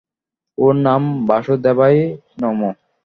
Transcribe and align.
ওম 0.57 0.75
নমো 0.85 1.03
বাসুদেবায় 1.27 2.01
নমো! 2.41 2.69